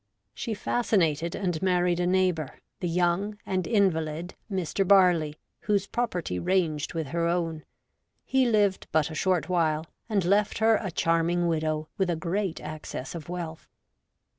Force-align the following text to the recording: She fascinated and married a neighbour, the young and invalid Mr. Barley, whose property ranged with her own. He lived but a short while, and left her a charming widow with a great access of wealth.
She 0.33 0.55
fascinated 0.55 1.35
and 1.35 1.61
married 1.61 1.99
a 1.99 2.07
neighbour, 2.07 2.57
the 2.79 2.87
young 2.89 3.37
and 3.45 3.67
invalid 3.67 4.33
Mr. 4.51 4.83
Barley, 4.87 5.35
whose 5.59 5.85
property 5.85 6.39
ranged 6.39 6.95
with 6.95 7.09
her 7.09 7.27
own. 7.27 7.63
He 8.25 8.47
lived 8.47 8.87
but 8.91 9.11
a 9.11 9.13
short 9.13 9.47
while, 9.47 9.85
and 10.09 10.25
left 10.25 10.57
her 10.57 10.77
a 10.81 10.89
charming 10.89 11.47
widow 11.47 11.87
with 11.99 12.09
a 12.09 12.15
great 12.15 12.59
access 12.61 13.13
of 13.13 13.29
wealth. 13.29 13.69